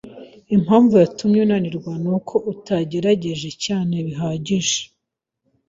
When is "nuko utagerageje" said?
2.03-3.49